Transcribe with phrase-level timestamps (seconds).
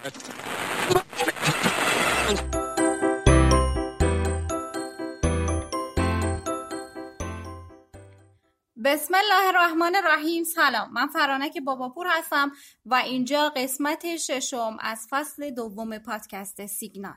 [0.00, 0.12] بسم
[9.14, 10.44] الله الرحمن الرحیم.
[10.44, 10.92] سلام.
[10.92, 12.52] من فرانک باباپور هستم
[12.84, 17.16] و اینجا قسمت ششم از فصل دوم پادکست سیگنال.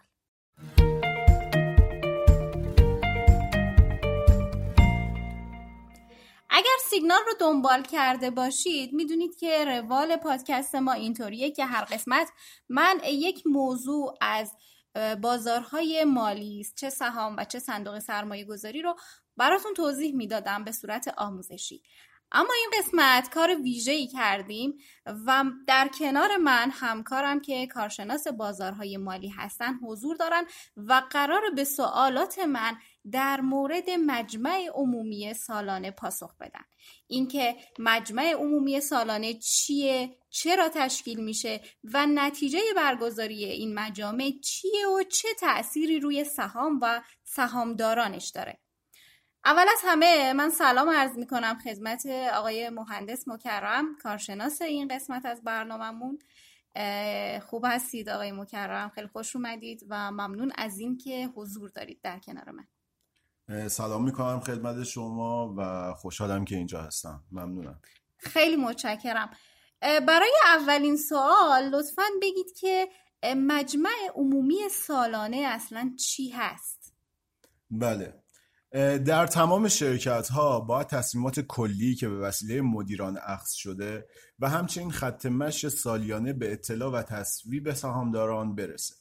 [6.63, 12.29] اگر سیگنال رو دنبال کرده باشید می‌دونید که روال پادکست ما اینطوریه که هر قسمت
[12.69, 14.51] من یک موضوع از
[15.21, 18.95] بازارهای مالی چه سهام و چه صندوق سرمایه گذاری رو
[19.37, 21.83] براتون توضیح می‌دادم به صورت آموزشی.
[22.31, 29.29] اما این قسمت کار ویژه‌ای کردیم و در کنار من همکارم که کارشناس بازارهای مالی
[29.29, 30.45] هستن حضور دارن
[30.77, 32.77] و قرار به سوالات من
[33.11, 36.63] در مورد مجمع عمومی سالانه پاسخ بدن.
[37.07, 45.03] اینکه مجمع عمومی سالانه چیه چرا تشکیل میشه و نتیجه برگزاری این مجامع چیه و
[45.03, 48.59] چه تأثیری روی سهام و سهامدارانش داره.
[49.45, 55.25] اول از همه من سلام عرض می کنم خدمت آقای مهندس مکرم کارشناس این قسمت
[55.25, 56.19] از برنامهمون.
[57.41, 62.51] خوب هستید آقای مکرم خیلی خوش اومدید و ممنون از اینکه حضور دارید در کنار
[62.51, 62.67] من.
[63.67, 67.23] سلام می‌کنم خدمت شما و خوشحالم که اینجا هستم.
[67.31, 67.81] ممنونم.
[68.17, 69.29] خیلی متشکرم.
[69.81, 72.87] برای اولین سوال لطفا بگید که
[73.35, 76.93] مجمع عمومی سالانه اصلا چی هست؟
[77.71, 78.23] بله.
[79.05, 84.07] در تمام شرکت ها با تصمیمات کلی که به وسیله مدیران اخذ شده
[84.39, 88.95] و همچنین خط مش سالیانه به اطلاع و تصویب سهامداران برسه.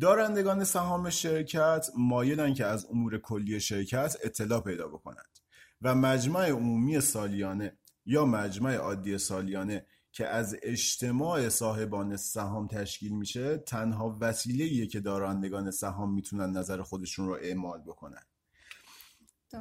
[0.00, 5.38] دارندگان سهام شرکت مایلن که از امور کلی شرکت اطلاع پیدا بکنند
[5.82, 13.56] و مجمع عمومی سالیانه یا مجمع عادی سالیانه که از اجتماع صاحبان سهام تشکیل میشه
[13.56, 18.22] تنها وسیله که دارندگان سهام می‌تونن نظر خودشون رو اعمال بکنن.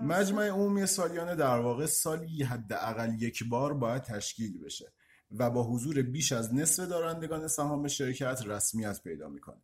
[0.01, 4.93] مجمع عمومی سالیانه در واقع سالی حداقل یک بار باید تشکیل بشه
[5.31, 9.61] و با حضور بیش از نصف دارندگان سهام شرکت رسمیت پیدا می‌کنه.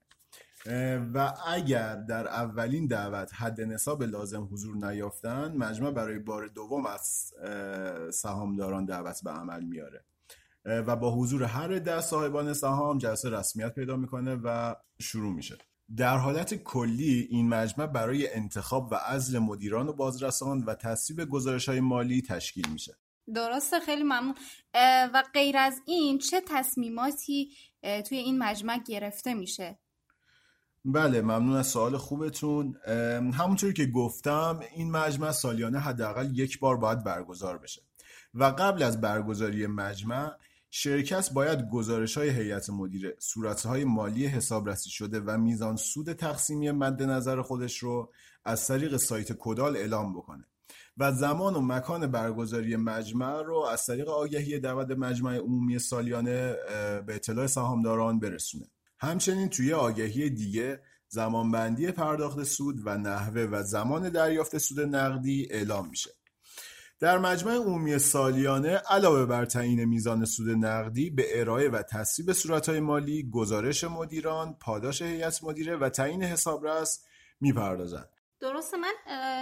[1.14, 7.34] و اگر در اولین دعوت حد نصاب لازم حضور نیافتن مجمع برای بار دوم از
[8.14, 10.06] سهامداران دعوت به عمل میاره.
[10.66, 15.58] و با حضور هر ده صاحبان سهام جلسه رسمیت پیدا می‌کنه و شروع میشه.
[15.98, 21.70] در حالت کلی این مجمع برای انتخاب و عزل مدیران و بازرسان و تصویب گزارش
[21.70, 22.96] های مالی تشکیل میشه.
[23.34, 24.36] درسته خیلی ممنون.
[25.14, 27.52] و غیر از این چه تصمیماتی
[27.82, 29.80] توی این مجمع گرفته میشه؟
[30.86, 32.76] بله ممنون از سوال خوبتون.
[33.34, 37.82] همونطوری که گفتم این مجمع سالیانه حداقل یک بار باید برگزار بشه.
[38.34, 40.32] و قبل از برگزاری مجمع
[40.70, 46.72] شرکت باید گزارش های هیئت مدیره صورت های مالی حسابرسی شده و میزان سود تقسیمی
[46.72, 48.12] مد نظر خودش رو
[48.46, 50.46] از طریق سایت کدال اعلام بکنه.
[50.98, 56.56] و زمان و مکان برگزاری مجمع رو از طریق آگهی دعوت مجمع عمومی سالیانه
[57.06, 58.66] به اطلاع سهامداران برسونه.
[59.02, 65.90] همچنین توی آگهی دیگه زمانبندی پرداخت سود و نحوه و زمان دریافت سود نقدی اعلام
[65.90, 66.12] میشه.
[67.00, 72.80] در مجمع عمومی سالیانه علاوه بر تعیین میزان سود نقدی به ارائه و تصویب صورتهای
[72.80, 77.06] مالی گزارش مدیران پاداش هیئت مدیره و تعیین حسابرس
[77.40, 78.10] می‌پردازند.
[78.40, 78.94] درسته من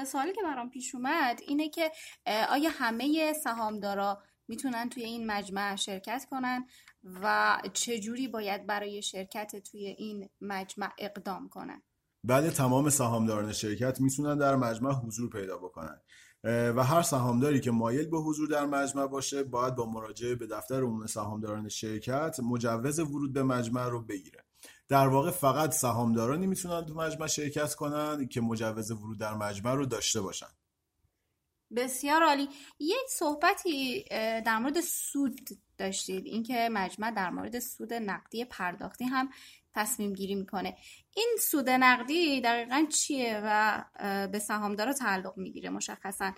[0.06, 1.92] سوالی که برام پیش اومد اینه که
[2.50, 6.66] آیا همه سهامدارا می‌تونن توی این مجمع شرکت کنن
[7.24, 11.82] و چجوری باید برای شرکت توی این مجمع اقدام کنن؟
[12.24, 16.02] بله تمام سهامداران شرکت می‌تونن در مجمع حضور پیدا بکنن.
[16.44, 20.84] و هر سهامداری که مایل به حضور در مجمع باشه باید با مراجعه به دفتر
[20.84, 24.46] عموم سهامداران شرکت مجوز ورود به مجمع رو بگیره.
[24.88, 29.86] در واقع فقط سهامدارانی می‌تونن تو مجمع شرکت کنن که مجوز ورود در مجمع رو
[29.86, 30.48] داشته باشن.
[31.76, 32.50] بسیار عالی.
[32.80, 34.04] یک صحبتی
[34.46, 36.26] در مورد سود داشتید.
[36.26, 39.30] اینکه مجمع در مورد سود نقدی پرداختی هم
[39.76, 40.78] تصمیم گیری می‌کنه.
[41.16, 43.84] این سود نقدی دقیقا چیه و
[44.28, 46.34] به سهامدارا تعلق می‌گیره مشخصا؟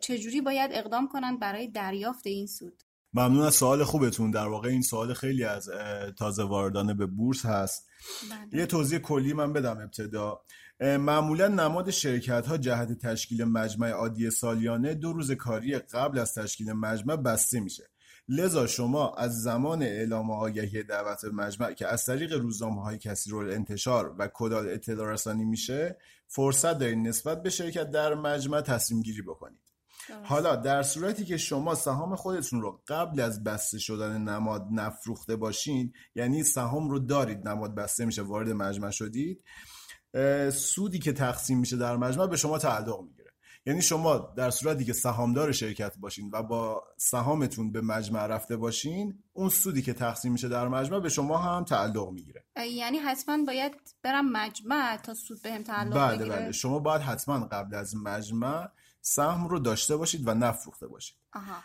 [0.00, 2.82] چجوری باید اقدام کنند برای دریافت این سود؟
[3.14, 4.30] ممنون از سوال خوبتون.
[4.30, 5.70] در واقع این سوال خیلی از
[6.18, 7.88] تازه واردانه به بورس هست.
[8.30, 8.60] بله.
[8.60, 10.40] یه توضیح کلی من بدم ابتدا.
[10.84, 16.72] معمولا نماد شرکت ها جهت تشکیل مجمع عادی سالیانه دو روز کاری قبل از تشکیل
[16.72, 17.84] مجمع بسته میشه.
[18.28, 23.38] لذا شما از زمان اعلام آگهی دعوت مجمع که از طریق روزنامه های کسی رو
[23.38, 29.22] انتشار و کدال اطلاع رسانی میشه فرصت دارید نسبت به شرکت در مجمع تصمیم گیری
[29.22, 29.64] بکنید.
[30.22, 35.92] حالا در صورتی که شما سهام خودتون رو قبل از بسته شدن نماد نفروخته باشین
[36.14, 39.44] یعنی سهام رو دارید نماد بسته میشه وارد مجمع شدید.
[40.50, 43.24] سودی که تقسیم میشه در مجمع به شما تعلق می‌گیره.
[43.66, 49.18] یعنی شما در صورتی که سهامدار شرکت باشین و با سهامتون به مجمع رفته باشین
[49.32, 52.44] اون سودی که تقسیم میشه در مجمع به شما هم تعلق می‌گیره.
[52.70, 53.72] یعنی حتما باید
[54.02, 56.52] برم مجمع تا سود بهم به تعلق بله بگیره؟ بله.
[56.52, 58.68] شما باید حتما قبل از مجمع
[59.00, 61.16] سهم رو داشته باشید و نفروخته باشید.
[61.32, 61.56] آها.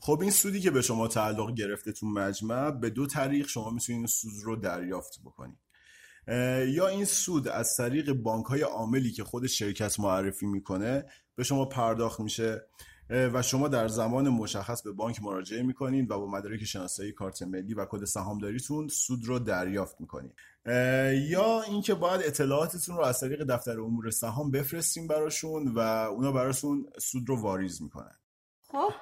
[0.00, 4.06] خب این سودی که به شما تعلق گرفته تو مجمع به دو طریق شما می‌تونید
[4.06, 5.63] سود رو دریافت بکنید.
[6.66, 11.04] یا این سود از طریق بانک های عاملی که خود شرکت معرفی می‌کنه
[11.36, 12.66] به شما پرداخت میشه
[13.10, 17.74] و شما در زمان مشخص به بانک مراجعه می‌کنید و با مدارک شناسایی کارت ملی
[17.74, 20.34] و کد سهامداریتون سود رو دریافت می‌کنید.
[21.30, 26.86] یا اینکه باید اطلاعاتتون رو از طریق دفتر امور سهام بفرستیم براشون و اونا براشون
[26.98, 28.18] سود رو واریز می‌کنن.
[28.74, 28.92] خب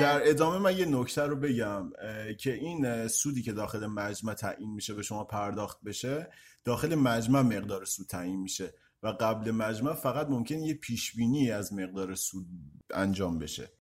[0.00, 1.90] در ادامه من یه نکته رو بگم
[2.38, 6.32] که این سودی که داخل مجمع تعیین میشه به شما پرداخت بشه
[6.64, 12.14] داخل مجمع مقدار سود تعیین میشه و قبل مجمع فقط ممکن یه پیشبینی از مقدار
[12.14, 12.46] سود
[12.90, 13.72] انجام بشه.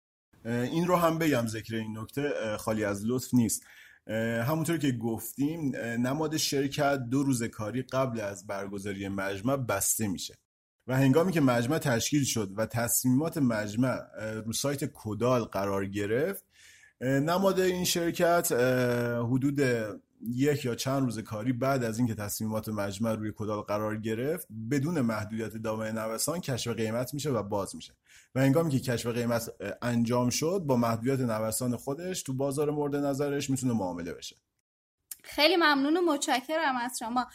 [0.45, 3.63] این رو هم بگم ذکر این نکته خالی از لطف نیست.
[4.47, 10.35] همونطور که گفتیم نماد شرکت دو روز کاری قبل از برگزاری مجمع بسته میشه.
[10.88, 14.00] و هنگامی که مجمع تشکیل شد و تصمیمات مجمع
[14.45, 16.44] رو سایت کدال قرار گرفت
[17.01, 18.51] نماد این شرکت
[19.21, 19.59] حدود
[20.25, 25.01] یک یا چند روز کاری بعد از اینکه تصمیمات مجمع روی کدال قرار گرفت بدون
[25.01, 27.94] محدودیت دامه نوسان کشف قیمت میشه و باز میشه.
[28.36, 29.50] و هنگامی که کشف قیمت
[29.81, 34.36] انجام شد با محدودیت نوسان خودش تو بازار مورد نظرش می‌تونه معامله بشه.
[35.23, 37.27] خیلی ممنون و متشکرم از شما.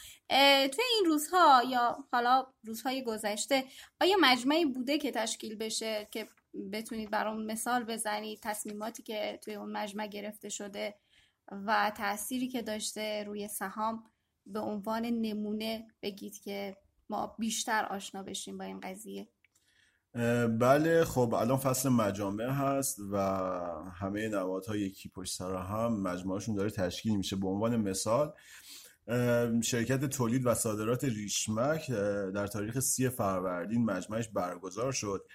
[0.71, 3.63] توی این روزها یا حالا روزهای گذشته
[4.01, 6.27] آیا مجمعی بوده که تشکیل بشه که
[6.71, 10.95] بتونید برام مثال بزنید؟ تصمیماتی که توی اون مجمع گرفته شده
[11.51, 14.03] و تأثیری که داشته روی سهام
[14.45, 16.77] به عنوان نمونه بگید که
[17.09, 19.27] ما بیشتر آشنا بشیم با این قضیه؟
[20.59, 23.17] بله خب الان فصل مجامع هست و
[23.93, 27.35] همه نوادها یکی پشت سر هم مجموعهشون داره تشکیل میشه.
[27.35, 28.33] به عنوان مثال
[29.63, 31.91] شرکت تولید و صادرات ریشمک
[32.33, 35.25] در تاریخ سی فروردین مجمعش برگزار شد.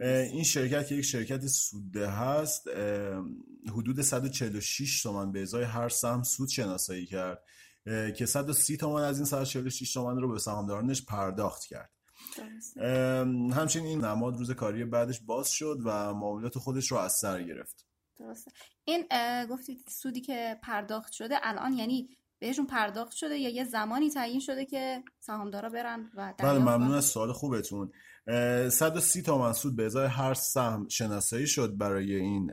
[0.00, 2.68] این شرکت یک شرکت سوده هست
[3.68, 7.44] حدود 146 تومن به ازای هر سهم سود شناسایی کرد
[8.16, 11.90] که 130 تومن از این 146 تومن رو به سهامدارانش پرداخت کرد.
[13.54, 17.86] همچنین این نماد روز کاری بعدش باز شد و معاملات خودش رو از سر گرفت.
[18.18, 18.50] درسته.
[18.84, 19.06] این
[19.50, 22.08] گفتید سودی که پرداخت شده الان یعنی
[22.38, 27.04] بهشون پرداخت شده یا یه زمانی تعیین شده که سهامدارا برن و بله ممنون از
[27.04, 27.92] سوال خوبتون.
[28.26, 32.50] 130 تومن سود به ازای هر سهم شناسایی شد برای این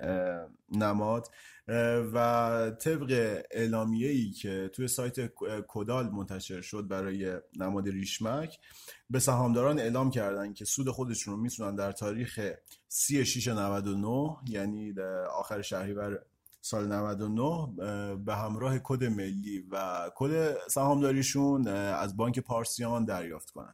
[0.72, 1.28] نماد.
[2.14, 5.16] و طبق اعلامیه ای که توی سایت
[5.68, 8.60] کدال منتشر شد برای نماد ریشمک
[9.10, 12.40] به سهامداران اعلام کردن که سود خودشون رو می‌تونن در تاریخ
[12.88, 14.94] 3699 یعنی
[15.34, 16.20] آخر شهریور
[16.62, 23.74] سال 99 به همراه کد ملی و کد سهامداریشون از بانک پارسیان دریافت کنن.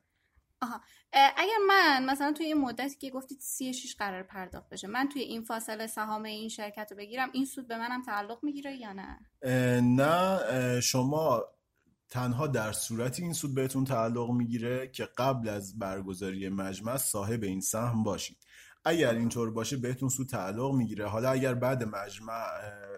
[0.65, 0.81] آها.
[1.13, 5.43] اگر من مثلا توی این مدتی که گفتید 36 قرار پرداخت بشه من توی این
[5.43, 9.19] فاصله سهام این شرکت رو بگیرم این سود به منم تعلق می‌گیره یا نه؟
[9.81, 11.43] نه شما
[12.09, 17.61] تنها در صورتی این سود بهتون تعلق می‌گیره که قبل از برگزاری مجمع صاحب این
[17.61, 18.37] سهم باشید.
[18.85, 21.07] اگر اینطور باشه بهتون سود تعلق می‌گیره.
[21.07, 22.43] حالا اگر بعد مجمع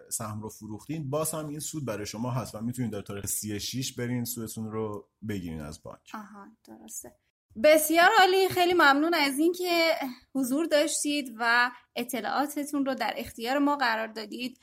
[0.10, 3.94] سهم رو فروختین باز هم این سود برای شما هست و می‌تونید در تاریخ 36
[3.94, 6.12] برین سودتون رو بگیرین از بانک.
[6.14, 7.16] آها درسته.
[7.64, 9.92] بسیار عالی خیلی ممنون از اینکه
[10.36, 14.60] حضور داشتید و اطلاعاتتون رو در اختیار ما قرار دادید.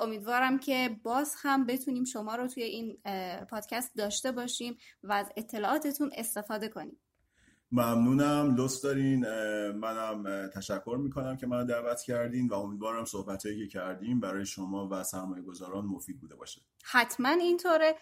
[0.00, 2.98] امیدوارم که باز هم بتونیم شما رو توی این
[3.50, 6.98] پادکست داشته باشیم و از اطلاعاتتون استفاده کنیم.
[7.72, 9.20] ممنونم لطف دارین.
[9.70, 15.04] منم تشکر می‌کنم که من دعوت کردین و امیدوارم صحبتهایی که کردیم برای شما و
[15.04, 16.60] سرمایه گذاران مفید بوده باشه.
[16.84, 17.94] حتما اینطوره.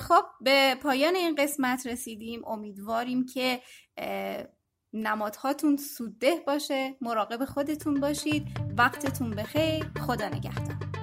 [0.00, 2.44] خب به پایان این قسمت رسیدیم.
[2.44, 3.60] امیدواریم که
[4.92, 8.46] نمادهاتون سودده باشه مراقب خودتون باشید.
[8.78, 9.84] وقتتون بخیر.
[10.06, 10.95] خدا نگهدار.